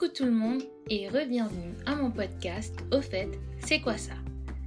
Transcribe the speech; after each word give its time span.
Coucou 0.00 0.12
tout 0.14 0.24
le 0.24 0.30
monde 0.30 0.62
et 0.88 1.08
re-bienvenue 1.08 1.74
à 1.84 1.94
mon 1.94 2.10
podcast 2.10 2.74
Au 2.90 3.02
fait, 3.02 3.28
c'est 3.58 3.80
quoi 3.80 3.98
ça? 3.98 4.14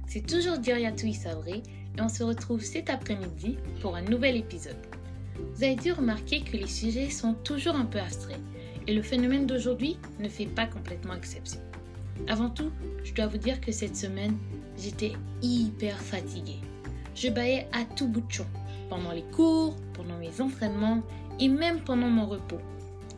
C'est 0.06 0.24
toujours 0.24 0.58
Diriatou 0.58 1.12
Sabré 1.12 1.54
et 1.98 2.00
on 2.00 2.08
se 2.08 2.22
retrouve 2.22 2.62
cet 2.62 2.88
après-midi 2.88 3.58
pour 3.80 3.96
un 3.96 4.02
nouvel 4.02 4.36
épisode. 4.36 4.76
Vous 5.54 5.64
avez 5.64 5.74
dû 5.74 5.90
remarquer 5.90 6.42
que 6.42 6.56
les 6.56 6.68
sujets 6.68 7.10
sont 7.10 7.34
toujours 7.34 7.74
un 7.74 7.84
peu 7.84 7.98
abstraits 7.98 8.38
et 8.86 8.94
le 8.94 9.02
phénomène 9.02 9.44
d'aujourd'hui 9.44 9.98
ne 10.20 10.28
fait 10.28 10.46
pas 10.46 10.66
complètement 10.66 11.14
exception. 11.14 11.60
Avant 12.28 12.50
tout, 12.50 12.70
je 13.02 13.12
dois 13.12 13.26
vous 13.26 13.38
dire 13.38 13.60
que 13.60 13.72
cette 13.72 13.96
semaine, 13.96 14.36
j'étais 14.78 15.14
hyper 15.42 15.98
fatiguée. 15.98 16.60
Je 17.16 17.28
baillais 17.28 17.66
à 17.72 17.84
tout 17.96 18.06
bout 18.06 18.20
de 18.20 18.32
champ, 18.32 18.46
pendant 18.88 19.10
les 19.10 19.24
cours, 19.32 19.74
pendant 19.94 20.16
mes 20.18 20.40
entraînements 20.40 21.02
et 21.40 21.48
même 21.48 21.80
pendant 21.80 22.08
mon 22.08 22.26
repos. 22.26 22.60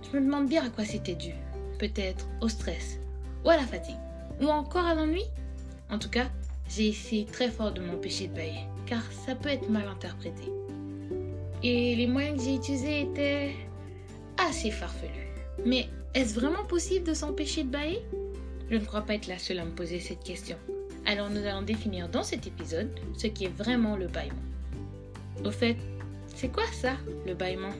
Je 0.03 0.17
me 0.17 0.25
demande 0.25 0.49
bien 0.49 0.65
à 0.65 0.71
quoi 0.71 0.87
c'était 0.87 1.15
dû. 1.15 1.33
Peut-être 1.79 2.27
au 2.41 2.49
stress, 2.49 2.99
ou 3.45 3.51
à 3.51 3.57
la 3.57 3.67
fatigue, 3.67 3.97
ou 4.41 4.47
encore 4.47 4.85
à 4.85 4.95
l'ennui. 4.95 5.25
En 5.91 5.99
tout 5.99 6.11
cas, 6.11 6.27
j'ai 6.69 6.89
essayé 6.89 7.27
très 7.27 7.51
fort 7.51 7.73
de 7.73 7.81
m'empêcher 7.81 8.29
de 8.29 8.35
bailler, 8.35 8.65
car 8.87 9.03
ça 9.13 9.35
peut 9.35 9.51
être 9.51 9.69
mal 9.69 9.87
interprété. 9.89 10.45
Et 11.63 11.95
les 11.97 12.07
moyens 12.07 12.39
que 12.39 12.45
j'ai 12.45 12.55
utilisés 12.55 13.01
étaient 13.03 13.55
assez 14.39 14.71
farfelus. 14.71 15.11
Mais 15.65 15.89
est-ce 16.15 16.35
vraiment 16.35 16.65
possible 16.65 17.07
de 17.07 17.15
s'empêcher 17.15 17.65
de 17.65 17.71
bailler 17.71 18.03
Je 18.71 18.77
ne 18.77 18.85
crois 18.85 19.03
pas 19.03 19.15
être 19.15 19.27
la 19.27 19.39
seule 19.39 19.59
à 19.59 19.65
me 19.65 19.71
poser 19.71 20.01
cette 20.01 20.23
question. 20.23 20.57
Alors 21.07 21.31
nous 21.31 21.45
allons 21.47 21.63
définir 21.63 22.09
dans 22.09 22.23
cet 22.23 22.47
épisode 22.47 22.91
ce 23.17 23.29
qui 23.29 23.45
est 23.45 23.57
vraiment 23.57 23.97
le 23.97 24.09
bâillement. 24.09 24.43
Au 25.45 25.51
fait, 25.51 25.77
c'est 26.35 26.49
quoi 26.49 26.65
ça, 26.73 26.95
le 27.27 27.35
bâillement? 27.35 27.73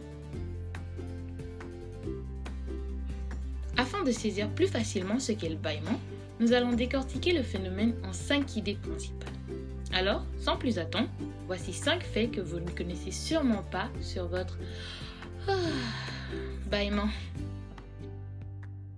De 4.07 4.13
saisir 4.13 4.49
plus 4.49 4.69
facilement 4.69 5.19
ce 5.19 5.33
qu'est 5.33 5.49
le 5.49 5.57
bâillement, 5.57 6.01
nous 6.39 6.53
allons 6.53 6.73
décortiquer 6.73 7.33
le 7.33 7.43
phénomène 7.43 7.95
en 8.05 8.13
5 8.13 8.57
idées 8.57 8.79
principales. 8.81 9.33
Alors, 9.93 10.25
sans 10.39 10.57
plus 10.57 10.79
attendre, 10.79 11.09
voici 11.47 11.73
5 11.73 12.03
faits 12.03 12.31
que 12.31 12.41
vous 12.41 12.61
ne 12.61 12.71
connaissez 12.71 13.11
sûrement 13.11 13.65
pas 13.65 13.91
sur 14.01 14.29
votre 14.29 14.59
ah, 15.49 15.57
bâillement. 16.71 17.09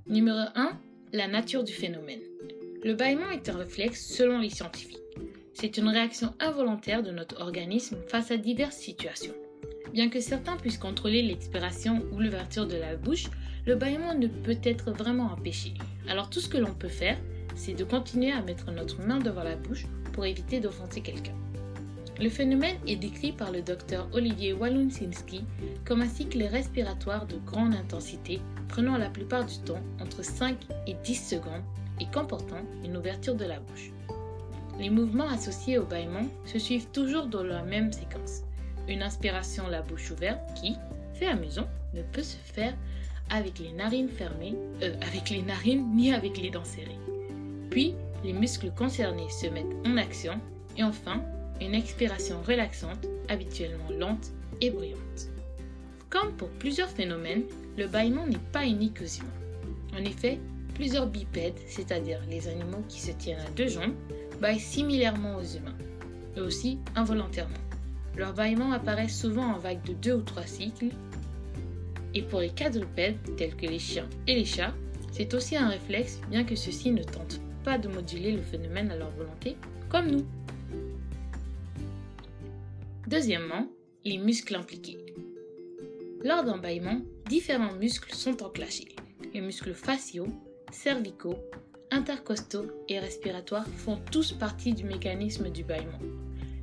Numéro 0.06 0.38
1. 0.54 0.72
La 1.12 1.26
nature 1.28 1.64
du 1.64 1.72
phénomène. 1.72 2.20
Le 2.84 2.94
bâillement 2.94 3.30
est 3.30 3.48
un 3.48 3.56
réflexe 3.56 4.06
selon 4.14 4.38
les 4.38 4.50
scientifiques. 4.50 4.98
C'est 5.54 5.78
une 5.78 5.88
réaction 5.88 6.34
involontaire 6.38 7.02
de 7.02 7.10
notre 7.10 7.40
organisme 7.40 7.96
face 8.08 8.30
à 8.30 8.36
diverses 8.36 8.76
situations. 8.76 9.34
Bien 9.92 10.10
que 10.10 10.20
certains 10.20 10.56
puissent 10.56 10.78
contrôler 10.78 11.22
l'expiration 11.22 12.02
ou 12.12 12.20
l'ouverture 12.20 12.66
de 12.66 12.76
la 12.76 12.96
bouche, 12.96 13.28
le 13.68 13.74
bâillement 13.74 14.14
ne 14.14 14.28
peut 14.28 14.56
être 14.62 14.92
vraiment 14.92 15.30
empêché. 15.30 15.74
Alors 16.08 16.30
tout 16.30 16.40
ce 16.40 16.48
que 16.48 16.56
l'on 16.56 16.72
peut 16.72 16.88
faire, 16.88 17.18
c'est 17.54 17.74
de 17.74 17.84
continuer 17.84 18.32
à 18.32 18.40
mettre 18.40 18.70
notre 18.70 19.02
main 19.02 19.18
devant 19.18 19.42
la 19.42 19.56
bouche 19.56 19.86
pour 20.14 20.24
éviter 20.24 20.58
d'offenser 20.58 21.02
quelqu'un. 21.02 21.34
Le 22.18 22.30
phénomène 22.30 22.78
est 22.86 22.96
décrit 22.96 23.32
par 23.32 23.52
le 23.52 23.60
docteur 23.60 24.08
Olivier 24.14 24.54
Walunsinski 24.54 25.44
comme 25.84 26.00
un 26.00 26.08
cycle 26.08 26.42
respiratoire 26.44 27.26
de 27.26 27.36
grande 27.44 27.74
intensité 27.74 28.40
prenant 28.68 28.96
la 28.96 29.10
plupart 29.10 29.44
du 29.44 29.58
temps 29.58 29.82
entre 30.00 30.24
5 30.24 30.56
et 30.86 30.94
10 31.04 31.28
secondes 31.28 31.62
et 32.00 32.06
comportant 32.06 32.64
une 32.86 32.96
ouverture 32.96 33.34
de 33.34 33.44
la 33.44 33.60
bouche. 33.60 33.90
Les 34.80 34.88
mouvements 34.88 35.28
associés 35.28 35.76
au 35.76 35.84
bâillement 35.84 36.26
se 36.46 36.58
suivent 36.58 36.88
toujours 36.88 37.26
dans 37.26 37.44
la 37.44 37.62
même 37.64 37.92
séquence. 37.92 38.44
Une 38.88 39.02
inspiration 39.02 39.68
la 39.68 39.82
bouche 39.82 40.10
ouverte 40.10 40.40
qui, 40.54 40.74
fait 41.12 41.34
maison, 41.34 41.66
ne 41.92 42.00
peut 42.00 42.22
se 42.22 42.36
faire 42.36 42.72
avec 43.30 43.58
les 43.58 43.72
narines 43.72 44.08
fermées, 44.08 44.54
euh, 44.82 44.94
avec 45.00 45.30
les 45.30 45.42
narines 45.42 45.94
ni 45.94 46.12
avec 46.12 46.38
les 46.38 46.50
dents 46.50 46.64
serrées. 46.64 46.98
Puis, 47.70 47.94
les 48.24 48.32
muscles 48.32 48.72
concernés 48.76 49.28
se 49.30 49.46
mettent 49.46 49.86
en 49.86 49.96
action 49.96 50.40
et 50.76 50.82
enfin, 50.82 51.22
une 51.60 51.74
expiration 51.74 52.40
relaxante, 52.42 53.06
habituellement 53.28 53.90
lente 53.98 54.32
et 54.60 54.70
bruyante. 54.70 55.28
Comme 56.10 56.32
pour 56.36 56.48
plusieurs 56.50 56.88
phénomènes, 56.88 57.44
le 57.76 57.86
bâillement 57.86 58.26
n'est 58.26 58.38
pas 58.52 58.64
unique 58.64 59.00
aux 59.02 59.20
humains. 59.20 59.98
En 59.98 60.04
effet, 60.04 60.38
plusieurs 60.74 61.06
bipèdes, 61.06 61.58
c'est-à-dire 61.66 62.20
les 62.30 62.48
animaux 62.48 62.82
qui 62.88 63.00
se 63.00 63.12
tiennent 63.12 63.40
à 63.40 63.50
deux 63.50 63.68
jambes, 63.68 63.94
baillent 64.40 64.60
similairement 64.60 65.36
aux 65.36 65.42
humains, 65.44 65.76
et 66.36 66.40
aussi 66.40 66.78
involontairement. 66.94 67.54
Leur 68.16 68.32
bâillement 68.32 68.72
apparaît 68.72 69.08
souvent 69.08 69.46
en 69.46 69.58
vagues 69.58 69.84
de 69.84 69.92
deux 69.92 70.14
ou 70.14 70.22
trois 70.22 70.46
cycles 70.46 70.90
et 72.18 72.22
pour 72.22 72.40
les 72.40 72.50
quadrupèdes, 72.50 73.36
tels 73.36 73.54
que 73.54 73.66
les 73.66 73.78
chiens 73.78 74.08
et 74.26 74.34
les 74.34 74.44
chats, 74.44 74.74
c'est 75.12 75.34
aussi 75.34 75.56
un 75.56 75.68
réflexe, 75.68 76.20
bien 76.28 76.42
que 76.42 76.56
ceux-ci 76.56 76.90
ne 76.90 77.04
tentent 77.04 77.40
pas 77.62 77.78
de 77.78 77.86
moduler 77.86 78.32
le 78.32 78.42
phénomène 78.42 78.90
à 78.90 78.96
leur 78.96 79.12
volonté, 79.12 79.56
comme 79.88 80.10
nous. 80.10 80.26
Deuxièmement, 83.06 83.68
les 84.04 84.18
muscles 84.18 84.56
impliqués. 84.56 84.98
Lors 86.24 86.42
d'un 86.42 86.58
bâillement, 86.58 87.00
différents 87.28 87.74
muscles 87.74 88.12
sont 88.12 88.42
enclenchés. 88.42 88.96
Les 89.32 89.40
muscles 89.40 89.74
faciaux, 89.74 90.26
cervicaux, 90.72 91.38
intercostaux 91.92 92.66
et 92.88 92.98
respiratoires 92.98 93.68
font 93.76 94.00
tous 94.10 94.32
partie 94.32 94.72
du 94.72 94.82
mécanisme 94.82 95.50
du 95.50 95.62
bâillement. 95.62 96.00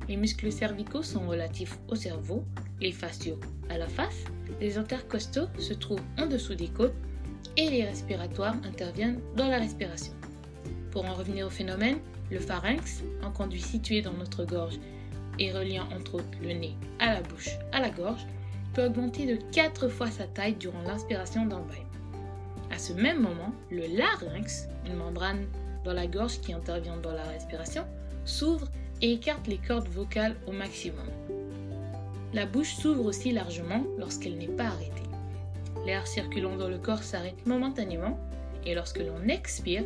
Les 0.06 0.16
muscles 0.16 0.52
cervicaux 0.52 1.02
sont 1.02 1.26
relatifs 1.26 1.78
au 1.88 1.94
cerveau, 1.94 2.44
les 2.78 2.92
faciaux 2.92 3.40
à 3.70 3.78
la 3.78 3.88
face, 3.88 4.24
les 4.60 4.78
intercostaux 4.78 5.48
se 5.58 5.74
trouvent 5.74 6.02
en 6.18 6.26
dessous 6.26 6.54
des 6.54 6.68
côtes 6.68 6.94
et 7.56 7.68
les 7.70 7.84
respiratoires 7.84 8.56
interviennent 8.64 9.20
dans 9.36 9.48
la 9.48 9.58
respiration. 9.58 10.12
Pour 10.90 11.04
en 11.04 11.14
revenir 11.14 11.46
au 11.46 11.50
phénomène, 11.50 11.98
le 12.30 12.38
pharynx, 12.38 13.02
un 13.22 13.30
conduit 13.30 13.60
situé 13.60 14.02
dans 14.02 14.12
notre 14.12 14.44
gorge 14.44 14.78
et 15.38 15.52
reliant 15.52 15.86
entre 15.94 16.16
autres 16.16 16.38
le 16.42 16.52
nez 16.52 16.74
à 16.98 17.14
la 17.14 17.22
bouche, 17.22 17.50
à 17.72 17.80
la 17.80 17.90
gorge, 17.90 18.26
peut 18.74 18.86
augmenter 18.86 19.26
de 19.26 19.38
4 19.52 19.88
fois 19.88 20.10
sa 20.10 20.24
taille 20.24 20.54
durant 20.54 20.82
l'inspiration 20.82 21.46
d'un 21.46 21.60
bain. 21.60 21.84
À 22.70 22.78
ce 22.78 22.92
même 22.92 23.20
moment, 23.20 23.52
le 23.70 23.86
larynx, 23.96 24.68
une 24.86 24.96
membrane 24.96 25.46
dans 25.84 25.92
la 25.92 26.06
gorge 26.06 26.40
qui 26.40 26.52
intervient 26.52 26.96
dans 26.96 27.12
la 27.12 27.22
respiration, 27.22 27.84
s'ouvre 28.24 28.68
et 29.00 29.12
écarte 29.12 29.46
les 29.46 29.58
cordes 29.58 29.88
vocales 29.88 30.34
au 30.46 30.52
maximum. 30.52 31.06
La 32.36 32.44
bouche 32.44 32.74
s'ouvre 32.74 33.06
aussi 33.06 33.32
largement 33.32 33.82
lorsqu'elle 33.96 34.36
n'est 34.36 34.46
pas 34.46 34.66
arrêtée. 34.66 35.08
L'air 35.86 36.06
circulant 36.06 36.54
dans 36.54 36.68
le 36.68 36.76
corps 36.76 37.02
s'arrête 37.02 37.46
momentanément 37.46 38.20
et 38.66 38.74
lorsque 38.74 38.98
l'on 38.98 39.26
expire, 39.26 39.84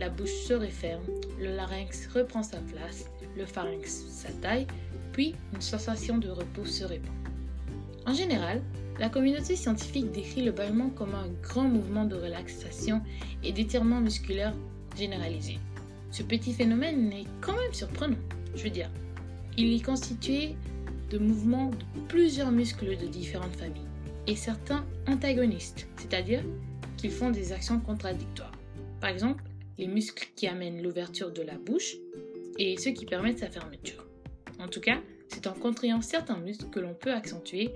la 0.00 0.08
bouche 0.08 0.34
se 0.48 0.54
referme, 0.54 1.04
le 1.38 1.54
larynx 1.54 2.08
reprend 2.12 2.42
sa 2.42 2.56
place, 2.56 3.04
le 3.36 3.46
pharynx 3.46 4.06
sa 4.08 4.30
taille, 4.42 4.66
puis 5.12 5.36
une 5.54 5.60
sensation 5.60 6.18
de 6.18 6.30
repos 6.30 6.64
se 6.64 6.82
répand. 6.82 7.14
En 8.06 8.12
général, 8.12 8.60
la 8.98 9.08
communauté 9.08 9.54
scientifique 9.54 10.10
décrit 10.10 10.42
le 10.42 10.50
bâillement 10.50 10.90
comme 10.90 11.14
un 11.14 11.28
grand 11.44 11.68
mouvement 11.68 12.06
de 12.06 12.16
relaxation 12.16 13.02
et 13.44 13.52
d'étirement 13.52 14.00
musculaire 14.00 14.56
généralisé. 14.96 15.60
Ce 16.10 16.24
petit 16.24 16.54
phénomène 16.54 17.12
est 17.12 17.28
quand 17.40 17.56
même 17.56 17.72
surprenant. 17.72 18.18
Je 18.56 18.64
veux 18.64 18.70
dire, 18.70 18.90
il 19.56 19.72
est 19.72 19.84
constitué 19.84 20.56
de 21.10 21.18
mouvements 21.18 21.70
de 21.70 22.00
plusieurs 22.08 22.50
muscles 22.50 22.96
de 22.96 23.06
différentes 23.06 23.56
familles 23.56 23.88
et 24.26 24.36
certains 24.36 24.84
antagonistes, 25.06 25.86
c'est-à-dire 25.96 26.42
qu'ils 26.96 27.10
font 27.10 27.30
des 27.30 27.52
actions 27.52 27.80
contradictoires. 27.80 28.52
Par 29.00 29.10
exemple, 29.10 29.44
les 29.78 29.86
muscles 29.86 30.28
qui 30.36 30.46
amènent 30.46 30.82
l'ouverture 30.82 31.30
de 31.32 31.42
la 31.42 31.58
bouche 31.58 31.96
et 32.58 32.76
ceux 32.78 32.92
qui 32.92 33.04
permettent 33.04 33.40
sa 33.40 33.50
fermeture. 33.50 34.06
En 34.58 34.68
tout 34.68 34.80
cas, 34.80 35.00
c'est 35.28 35.46
en 35.46 35.52
contraignant 35.52 36.00
certains 36.00 36.38
muscles 36.38 36.70
que 36.70 36.80
l'on 36.80 36.94
peut 36.94 37.12
accentuer 37.12 37.70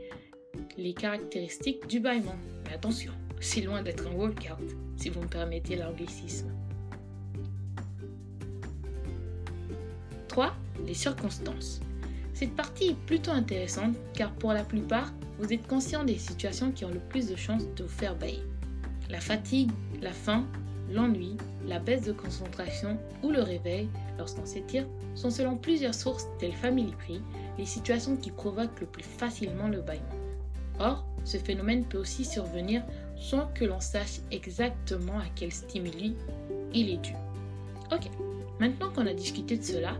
les 0.76 0.94
caractéristiques 0.94 1.87
du 1.87 2.00
bâillement. 2.00 2.37
Mais 2.64 2.75
attention, 2.75 3.12
c'est 3.41 3.61
loin 3.61 3.82
d'être 3.82 4.06
un 4.06 4.12
workout, 4.12 4.76
si 4.97 5.08
vous 5.11 5.20
me 5.20 5.29
permettez 5.29 5.76
l'anglicisme. 5.76 6.52
3 10.29 10.55
les 10.87 10.94
circonstances. 10.94 11.81
Cette 12.38 12.55
partie 12.55 12.90
est 12.90 13.06
plutôt 13.06 13.32
intéressante 13.32 13.96
car 14.14 14.31
pour 14.31 14.52
la 14.52 14.62
plupart, 14.62 15.12
vous 15.40 15.52
êtes 15.52 15.67
conscient 15.67 16.05
des 16.05 16.19
situations 16.19 16.70
qui 16.70 16.85
ont 16.85 16.90
le 16.90 17.00
plus 17.00 17.26
de 17.26 17.35
chances 17.35 17.64
de 17.75 17.82
vous 17.82 17.88
faire 17.88 18.14
bailler. 18.14 18.44
La 19.11 19.19
fatigue, 19.19 19.73
la 20.00 20.12
faim, 20.12 20.46
l'ennui, 20.88 21.37
la 21.67 21.81
baisse 21.81 22.05
de 22.05 22.12
concentration 22.12 22.96
ou 23.25 23.32
le 23.32 23.43
réveil 23.43 23.88
lorsqu'on 24.19 24.46
s'étire 24.46 24.87
sont 25.17 25.31
selon 25.31 25.56
plusieurs 25.56 25.96
sources 25.96 26.29
telles 26.38 26.52
Family 26.52 26.93
Prix 26.93 27.20
les 27.58 27.67
situations 27.67 28.17
qui 28.17 28.31
provoquent 28.31 28.82
le 28.82 28.87
plus 28.87 29.02
facilement 29.02 29.67
le 29.67 29.81
bâillement. 29.81 30.06
Or, 30.79 31.05
ce 31.25 31.38
phénomène 31.38 31.87
peut 31.87 31.99
aussi 31.99 32.25
survenir 32.25 32.85
sans 33.17 33.49
que 33.49 33.64
l'on 33.64 33.81
sache 33.81 34.20
exactement 34.31 35.19
à 35.19 35.26
quel 35.35 35.50
stimuli 35.50 36.14
il 36.73 36.88
est 36.88 36.99
dû. 36.99 37.14
Ok, 37.90 38.08
maintenant 38.61 38.90
qu'on 38.90 39.08
a 39.08 39.12
discuté 39.12 39.56
de 39.56 39.64
cela, 39.64 39.96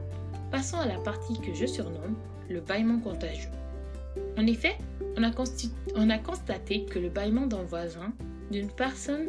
Passons 0.51 0.79
à 0.79 0.87
la 0.87 0.99
partie 0.99 1.39
que 1.41 1.53
je 1.55 1.67
surnomme 1.67 2.17
le 2.49 2.61
bâillement 2.61 2.99
contagieux. 3.01 3.51
En 4.39 4.47
effet, 4.47 4.79
on 5.17 5.23
a, 6.11 6.19
constaté 6.19 6.85
que 6.87 6.99
le 6.99 7.11
bâillement 7.11 7.47
d'un 7.47 7.63
voisin, 7.63 8.13
d'une 8.51 8.71
personne 8.71 9.29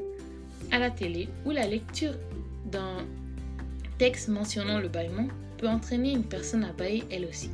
à 0.72 0.80
la 0.80 0.90
télé 0.90 1.28
ou 1.46 1.52
la 1.52 1.68
lecture 1.68 2.14
d'un 2.72 2.98
texte 3.98 4.30
mentionnant 4.30 4.80
le 4.80 4.88
bâillement 4.88 5.28
peut 5.58 5.68
entraîner 5.68 6.14
une 6.14 6.24
personne 6.24 6.64
à 6.64 6.72
bâiller 6.72 7.04
elle 7.12 7.26
aussi. 7.26 7.50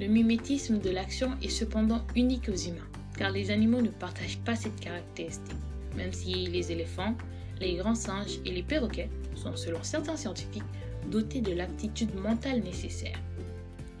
Le 0.00 0.06
mimétisme 0.06 0.78
de 0.78 0.90
l'action 0.90 1.32
est 1.42 1.50
cependant 1.50 2.06
unique 2.16 2.48
aux 2.48 2.56
humains, 2.56 2.88
car 3.18 3.30
les 3.30 3.50
animaux 3.50 3.82
ne 3.82 3.90
partagent 3.90 4.38
pas 4.38 4.56
cette 4.56 4.80
caractéristique, 4.80 5.56
même 5.96 6.12
si 6.12 6.46
les 6.46 6.72
éléphants, 6.72 7.14
les 7.60 7.74
grands 7.74 7.96
singes 7.96 8.38
et 8.46 8.52
les 8.52 8.62
perroquets 8.62 9.10
sont, 9.34 9.56
selon 9.56 9.82
certains 9.82 10.16
scientifiques, 10.16 10.62
dotés 11.08 11.40
de 11.40 11.52
l'aptitude 11.52 12.14
mentale 12.14 12.60
nécessaire. 12.60 13.18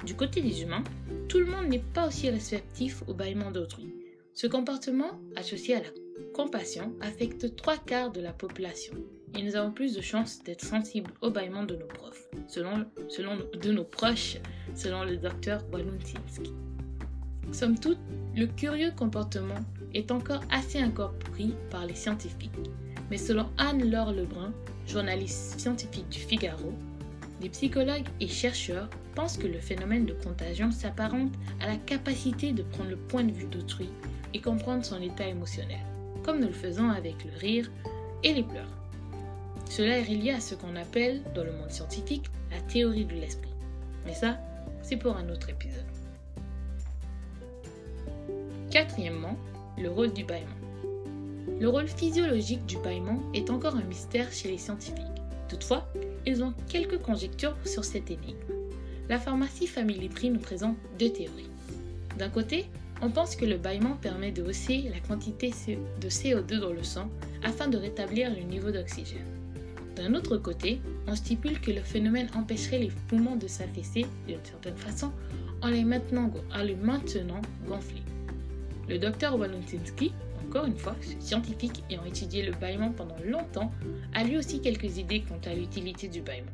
Du 0.04 0.14
côté 0.14 0.40
des 0.40 0.62
humains, 0.62 0.84
tout 1.28 1.38
le 1.38 1.46
monde 1.46 1.68
n'est 1.68 1.82
pas 1.94 2.06
aussi 2.06 2.30
réceptif 2.30 3.02
au 3.08 3.14
bâillement 3.14 3.50
d'autrui. 3.50 3.92
Ce 4.32 4.46
comportement, 4.46 5.18
associé 5.34 5.74
à 5.74 5.80
la 5.80 5.88
compassion, 6.32 6.94
affecte 7.00 7.56
trois 7.56 7.76
quarts 7.76 8.12
de 8.12 8.20
la 8.20 8.32
population 8.32 8.94
et 9.36 9.42
nous 9.42 9.56
avons 9.56 9.72
plus 9.72 9.94
de 9.94 10.00
chances 10.00 10.42
d'être 10.42 10.64
sensibles 10.64 11.10
au 11.20 11.30
bâillement 11.30 11.64
de 11.64 11.76
nos 11.76 11.86
profs, 11.86 12.28
selon, 12.46 12.86
selon 13.08 13.38
de 13.60 13.72
nos 13.72 13.84
proches, 13.84 14.38
selon 14.74 15.04
le 15.04 15.16
docteur 15.16 15.64
Waluntinski. 15.72 16.52
Somme 17.52 17.78
toute, 17.78 17.98
le 18.36 18.46
curieux 18.46 18.92
comportement 18.96 19.64
est 19.94 20.10
encore 20.10 20.42
assez 20.50 20.78
incompris 20.78 21.54
par 21.70 21.86
les 21.86 21.94
scientifiques. 21.94 22.50
Mais 23.10 23.16
selon 23.16 23.48
Anne-Laure 23.56 24.12
Lebrun, 24.12 24.52
journaliste 24.86 25.58
scientifique 25.58 26.08
du 26.10 26.18
Figaro, 26.18 26.72
des 27.40 27.48
psychologues 27.48 28.08
et 28.20 28.28
chercheurs 28.28 28.88
pensent 29.14 29.38
que 29.38 29.46
le 29.46 29.58
phénomène 29.58 30.06
de 30.06 30.14
contagion 30.14 30.70
s'apparente 30.70 31.32
à 31.60 31.66
la 31.66 31.76
capacité 31.76 32.52
de 32.52 32.62
prendre 32.62 32.90
le 32.90 32.96
point 32.96 33.24
de 33.24 33.32
vue 33.32 33.46
d'autrui 33.46 33.88
et 34.34 34.40
comprendre 34.40 34.84
son 34.84 35.00
état 35.00 35.26
émotionnel, 35.26 35.80
comme 36.24 36.40
nous 36.40 36.48
le 36.48 36.52
faisons 36.52 36.90
avec 36.90 37.24
le 37.24 37.36
rire 37.38 37.70
et 38.22 38.32
les 38.34 38.42
pleurs. 38.42 38.78
Cela 39.68 39.98
est 39.98 40.04
relié 40.04 40.30
à 40.30 40.40
ce 40.40 40.54
qu'on 40.54 40.76
appelle, 40.76 41.22
dans 41.34 41.44
le 41.44 41.52
monde 41.52 41.70
scientifique, 41.70 42.26
la 42.50 42.60
théorie 42.60 43.04
de 43.04 43.14
l'esprit. 43.14 43.52
Mais 44.06 44.14
ça, 44.14 44.38
c'est 44.82 44.96
pour 44.96 45.16
un 45.16 45.28
autre 45.28 45.50
épisode. 45.50 45.84
Quatrièmement, 48.70 49.36
le 49.78 49.90
rôle 49.90 50.12
du 50.12 50.24
bâillement. 50.24 50.48
Le 51.60 51.68
rôle 51.68 51.88
physiologique 51.88 52.64
du 52.66 52.78
bâillement 52.78 53.20
est 53.34 53.50
encore 53.50 53.76
un 53.76 53.82
mystère 53.82 54.30
chez 54.32 54.48
les 54.48 54.58
scientifiques. 54.58 55.04
Toutefois, 55.48 55.88
ils 56.28 56.44
ont 56.44 56.52
quelques 56.68 56.98
conjectures 56.98 57.56
sur 57.64 57.84
cette 57.84 58.10
énigme. 58.10 58.36
La 59.08 59.18
pharmacie 59.18 59.66
Family 59.66 60.10
Prix 60.10 60.28
nous 60.28 60.38
présente 60.38 60.76
deux 60.98 61.10
théories. 61.10 61.48
D'un 62.18 62.28
côté, 62.28 62.66
on 63.00 63.08
pense 63.08 63.34
que 63.34 63.46
le 63.46 63.56
bâillement 63.56 63.96
permet 63.96 64.30
de 64.30 64.42
hausser 64.42 64.90
la 64.92 65.00
quantité 65.00 65.54
de 66.00 66.08
CO2 66.08 66.60
dans 66.60 66.72
le 66.72 66.82
sang 66.82 67.08
afin 67.42 67.68
de 67.68 67.78
rétablir 67.78 68.28
le 68.30 68.42
niveau 68.42 68.70
d'oxygène. 68.70 69.24
D'un 69.96 70.14
autre 70.14 70.36
côté, 70.36 70.80
on 71.06 71.14
stipule 71.14 71.60
que 71.60 71.70
le 71.70 71.80
phénomène 71.80 72.28
empêcherait 72.34 72.78
les 72.78 72.92
poumons 73.08 73.36
de 73.36 73.48
s'affaisser 73.48 74.04
d'une 74.26 74.44
certaine 74.44 74.76
façon 74.76 75.10
en 75.62 75.68
les 75.68 75.82
maintenant, 75.82 76.30
maintenant 76.84 77.40
gonflés. 77.66 78.02
Le 78.86 78.98
docteur 78.98 79.38
Waluntinski, 79.38 80.12
encore 80.48 80.64
une 80.64 80.78
fois, 80.78 80.96
scientifique 81.20 81.84
ayant 81.90 82.04
étudié 82.06 82.42
le 82.42 82.52
bâillement 82.52 82.90
pendant 82.90 83.18
longtemps, 83.22 83.70
a 84.14 84.24
lui 84.24 84.38
aussi 84.38 84.62
quelques 84.62 84.96
idées 84.96 85.22
quant 85.28 85.40
à 85.44 85.54
l'utilité 85.54 86.08
du 86.08 86.22
bâillement. 86.22 86.52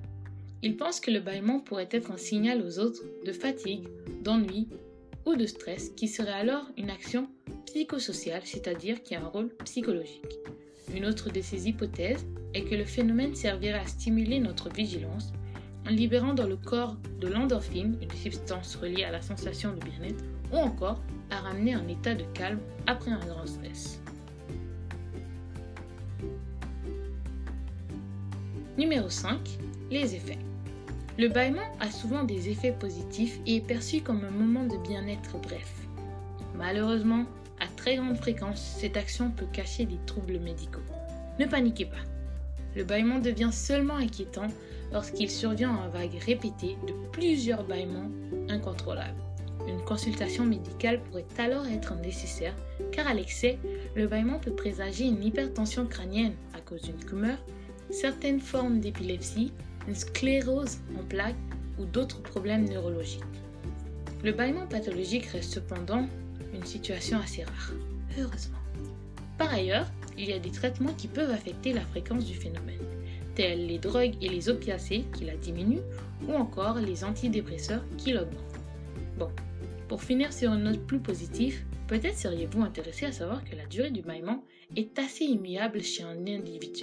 Il 0.62 0.76
pense 0.76 0.98
que 0.98 1.12
le 1.12 1.20
bâillement 1.20 1.60
pourrait 1.60 1.88
être 1.92 2.10
un 2.10 2.16
signal 2.16 2.60
aux 2.62 2.80
autres 2.80 3.02
de 3.24 3.30
fatigue, 3.30 3.86
d'ennui 4.20 4.68
ou 5.26 5.36
de 5.36 5.46
stress 5.46 5.90
qui 5.90 6.08
serait 6.08 6.32
alors 6.32 6.66
une 6.76 6.90
action 6.90 7.28
psychosociale, 7.66 8.42
c'est-à-dire 8.44 9.02
qui 9.04 9.14
a 9.14 9.22
un 9.22 9.28
rôle 9.28 9.50
psychologique. 9.64 10.38
Une 10.92 11.06
autre 11.06 11.30
de 11.30 11.40
ces 11.40 11.68
hypothèses 11.68 12.26
est 12.52 12.64
que 12.64 12.74
le 12.74 12.84
phénomène 12.84 13.36
servirait 13.36 13.78
à 13.78 13.86
stimuler 13.86 14.40
notre 14.40 14.70
vigilance 14.70 15.32
en 15.86 15.90
libérant 15.90 16.34
dans 16.34 16.48
le 16.48 16.56
corps 16.56 16.96
de 17.20 17.28
l'endorphine, 17.28 17.96
une 18.02 18.10
substance 18.10 18.74
reliée 18.74 19.04
à 19.04 19.12
la 19.12 19.22
sensation 19.22 19.72
de 19.72 19.80
bien-être, 19.80 20.24
ou 20.52 20.56
encore 20.56 21.00
à 21.30 21.40
ramener 21.40 21.74
un 21.74 21.86
état 21.88 22.14
de 22.14 22.24
calme 22.34 22.60
après 22.86 23.10
un 23.10 23.24
grand 23.26 23.46
stress. 23.46 24.00
Numéro 28.76 29.08
5. 29.08 29.38
Les 29.90 30.14
effets. 30.14 30.38
Le 31.16 31.28
bâillement 31.28 31.60
a 31.78 31.90
souvent 31.90 32.24
des 32.24 32.48
effets 32.48 32.72
positifs 32.72 33.38
et 33.46 33.56
est 33.56 33.60
perçu 33.60 34.00
comme 34.00 34.24
un 34.24 34.30
moment 34.30 34.64
de 34.64 34.76
bien-être 34.88 35.38
bref. 35.38 35.72
Malheureusement, 36.56 37.24
à 37.60 37.66
très 37.76 37.96
grande 37.96 38.16
fréquence, 38.16 38.60
cette 38.60 38.96
action 38.96 39.30
peut 39.30 39.46
cacher 39.52 39.84
des 39.84 39.98
troubles 40.06 40.40
médicaux. 40.40 40.80
Ne 41.38 41.46
paniquez 41.46 41.86
pas. 41.86 42.02
Le 42.74 42.82
bâillement 42.82 43.20
devient 43.20 43.52
seulement 43.52 43.96
inquiétant 43.96 44.48
lorsqu'il 44.92 45.30
survient 45.30 45.70
en 45.70 45.88
vagues 45.88 46.18
répétées 46.26 46.76
de 46.86 46.94
plusieurs 47.12 47.62
bâillements 47.62 48.10
incontrôlables. 48.48 49.22
Une 49.66 49.82
consultation 49.84 50.44
médicale 50.44 51.02
pourrait 51.02 51.24
alors 51.38 51.66
être 51.66 51.94
nécessaire 51.96 52.54
car 52.92 53.06
à 53.06 53.14
l'excès, 53.14 53.58
le 53.94 54.06
bâillement 54.06 54.38
peut 54.38 54.54
présager 54.54 55.04
une 55.04 55.22
hypertension 55.22 55.86
crânienne 55.86 56.34
à 56.54 56.60
cause 56.60 56.82
d'une 56.82 56.96
tumeur, 56.96 57.38
certaines 57.90 58.40
formes 58.40 58.80
d'épilepsie, 58.80 59.52
une 59.88 59.94
sclérose 59.94 60.78
en 60.98 61.04
plaques 61.04 61.34
ou 61.78 61.84
d'autres 61.84 62.22
problèmes 62.22 62.68
neurologiques. 62.68 63.22
Le 64.22 64.32
bâillement 64.32 64.66
pathologique 64.66 65.26
reste 65.26 65.54
cependant 65.54 66.06
une 66.54 66.64
situation 66.64 67.18
assez 67.18 67.44
rare, 67.44 67.72
heureusement. 68.18 68.58
Par 69.38 69.52
ailleurs, 69.52 69.86
il 70.16 70.30
y 70.30 70.32
a 70.32 70.38
des 70.38 70.50
traitements 70.50 70.94
qui 70.96 71.08
peuvent 71.08 71.30
affecter 71.30 71.72
la 71.72 71.82
fréquence 71.82 72.24
du 72.24 72.34
phénomène, 72.34 72.78
tels 73.34 73.66
les 73.66 73.78
drogues 73.78 74.14
et 74.20 74.28
les 74.28 74.48
opiacés 74.48 75.04
qui 75.12 75.24
la 75.24 75.36
diminuent, 75.36 75.82
ou 76.28 76.32
encore 76.32 76.78
les 76.78 77.04
antidépresseurs 77.04 77.84
qui 77.98 78.12
l'augmentent. 78.12 78.60
Bon, 79.18 79.28
pour 79.94 80.02
finir 80.02 80.32
sur 80.32 80.52
une 80.52 80.64
note 80.64 80.84
plus 80.88 80.98
positive, 80.98 81.62
peut-être 81.86 82.18
seriez-vous 82.18 82.62
intéressé 82.62 83.06
à 83.06 83.12
savoir 83.12 83.44
que 83.44 83.54
la 83.54 83.64
durée 83.66 83.92
du 83.92 84.02
bâillement 84.02 84.42
est 84.74 84.98
assez 84.98 85.22
immuable 85.22 85.80
chez 85.84 86.02
un 86.02 86.18
individu, 86.26 86.82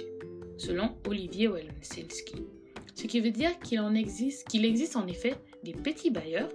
selon 0.56 0.96
Olivier 1.06 1.46
Welensinski. 1.46 2.36
Ce 2.94 3.06
qui 3.06 3.20
veut 3.20 3.30
dire 3.30 3.58
qu'il 3.58 3.80
en 3.80 3.94
existe, 3.94 4.48
qu'il 4.48 4.64
existe 4.64 4.96
en 4.96 5.06
effet 5.06 5.34
des 5.62 5.74
petits 5.74 6.10
bailleurs 6.10 6.48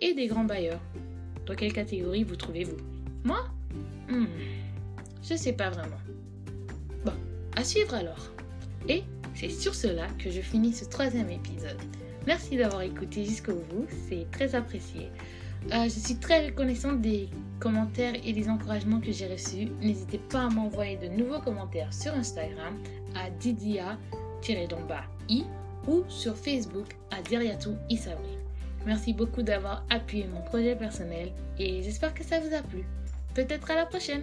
et 0.00 0.14
des 0.14 0.28
grands 0.28 0.44
bailleurs. 0.44 0.80
Dans 1.46 1.56
quelle 1.56 1.72
catégorie 1.72 2.22
vous 2.22 2.36
trouvez-vous? 2.36 2.76
Moi? 3.24 3.44
Hmm, 4.08 4.26
Je 5.28 5.34
sais 5.34 5.54
pas 5.54 5.70
vraiment. 5.70 5.98
Bon, 7.04 7.14
à 7.56 7.64
suivre 7.64 7.94
alors. 7.94 8.30
Et 8.88 9.02
c'est 9.34 9.50
sur 9.50 9.74
cela 9.74 10.06
que 10.20 10.30
je 10.30 10.42
finis 10.42 10.74
ce 10.74 10.84
troisième 10.84 11.30
épisode. 11.30 11.80
Merci 12.24 12.56
d'avoir 12.56 12.82
écouté 12.82 13.24
jusqu'au 13.24 13.54
bout, 13.54 13.88
c'est 14.08 14.30
très 14.30 14.54
apprécié. 14.54 15.10
Euh, 15.72 15.84
je 15.84 15.98
suis 15.98 16.16
très 16.16 16.46
reconnaissante 16.46 17.00
des 17.00 17.28
commentaires 17.60 18.14
et 18.24 18.32
des 18.32 18.48
encouragements 18.48 19.00
que 19.00 19.12
j'ai 19.12 19.26
reçus. 19.26 19.68
N'hésitez 19.80 20.18
pas 20.18 20.44
à 20.44 20.48
m'envoyer 20.48 20.96
de 20.96 21.08
nouveaux 21.08 21.40
commentaires 21.40 21.92
sur 21.92 22.14
Instagram 22.14 22.78
à 23.14 23.30
didia-i 23.30 25.44
ou 25.86 26.04
sur 26.08 26.36
Facebook 26.36 26.96
à 27.10 27.22
Diriatou 27.22 27.74
Isabri. 27.90 28.38
Merci 28.86 29.12
beaucoup 29.12 29.42
d'avoir 29.42 29.84
appuyé 29.90 30.26
mon 30.26 30.40
projet 30.42 30.76
personnel 30.76 31.32
et 31.58 31.82
j'espère 31.82 32.14
que 32.14 32.24
ça 32.24 32.40
vous 32.40 32.54
a 32.54 32.62
plu. 32.62 32.84
Peut-être 33.34 33.70
à 33.70 33.74
la 33.74 33.86
prochaine 33.86 34.22